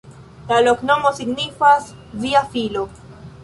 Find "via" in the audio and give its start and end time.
2.25-2.45